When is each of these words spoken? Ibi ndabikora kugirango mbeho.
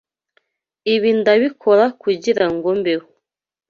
Ibi 0.93 1.09
ndabikora 1.19 1.85
kugirango 2.01 2.67
mbeho. 2.79 3.07